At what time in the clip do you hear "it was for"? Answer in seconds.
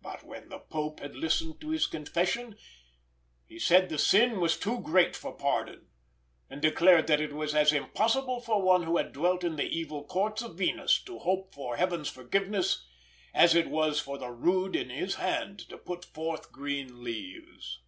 13.54-14.16